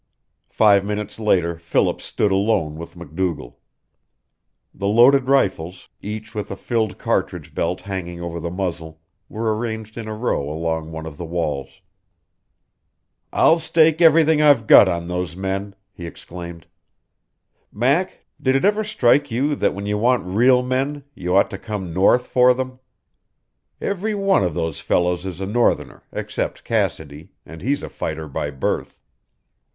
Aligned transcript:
Five 0.49 0.83
minutes 0.83 1.19
later 1.19 1.59
Philip 1.59 2.01
stood 2.01 2.31
alone 2.31 2.75
with 2.75 2.95
MacDougall. 2.97 3.59
The 4.73 4.87
loaded 4.87 5.29
rifles, 5.29 5.89
each 6.01 6.33
with 6.33 6.49
a 6.49 6.55
filled 6.55 6.97
cartridge 6.97 7.53
belt 7.53 7.81
hanging 7.81 8.19
over 8.19 8.39
the 8.39 8.49
muzzle, 8.49 8.99
were 9.29 9.55
arranged 9.55 9.99
in 9.99 10.07
a 10.07 10.15
row 10.15 10.49
along 10.49 10.91
one 10.91 11.05
of 11.05 11.17
the 11.17 11.25
walls. 11.25 11.81
"I'll 13.31 13.59
stake 13.59 14.01
everything 14.01 14.41
I've 14.41 14.65
got 14.65 14.87
on 14.87 15.05
those 15.05 15.35
men," 15.35 15.75
he 15.93 16.07
exclaimed. 16.07 16.65
"Mac, 17.71 18.25
did 18.41 18.55
it 18.55 18.65
ever 18.65 18.83
strike 18.83 19.29
you 19.29 19.53
that 19.53 19.75
when 19.75 19.85
you 19.85 19.99
want 19.99 20.25
REAL 20.25 20.63
men 20.63 21.03
you 21.13 21.35
ought 21.35 21.51
to 21.51 21.59
come 21.59 21.93
north 21.93 22.25
for 22.25 22.55
them? 22.55 22.79
Every 23.79 24.15
one 24.15 24.43
of 24.43 24.55
those 24.55 24.79
fellows 24.79 25.27
is 25.27 25.39
a 25.39 25.45
northerner, 25.45 26.01
except 26.11 26.63
Cassidy, 26.63 27.33
and 27.45 27.61
he's 27.61 27.83
a 27.83 27.87
fighter 27.89 28.27
by 28.27 28.49
birth. 28.49 28.99